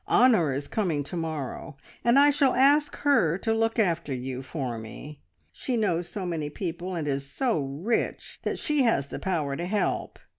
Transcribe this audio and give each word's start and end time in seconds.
Honor 0.07 0.51
is 0.51 0.67
coming 0.67 1.03
to 1.03 1.15
morrow, 1.15 1.77
and 2.03 2.17
I 2.17 2.31
shall 2.31 2.55
ask 2.55 2.95
her 2.95 3.37
to 3.37 3.53
look 3.53 3.77
after 3.77 4.11
you 4.15 4.41
for 4.41 4.79
me. 4.79 5.21
She 5.51 5.77
knows 5.77 6.09
so 6.09 6.25
many 6.25 6.49
people, 6.49 6.95
and 6.95 7.07
is 7.07 7.29
so 7.29 7.59
rich 7.59 8.39
that 8.41 8.57
she 8.57 8.81
has 8.81 9.09
the 9.09 9.19
power 9.19 9.55
to 9.55 9.67
help. 9.67 10.17